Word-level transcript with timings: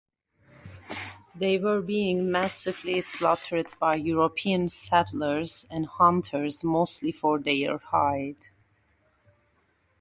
They 1.35 1.59
were 1.59 1.79
being 1.79 2.31
massively 2.31 3.01
slaughtered 3.01 3.71
by 3.79 3.97
European 3.97 4.67
settlers 4.67 5.67
and 5.69 5.85
hunters 5.85 6.63
mostly 6.63 7.11
for 7.11 7.37
their 7.37 7.77
hide. 7.77 8.47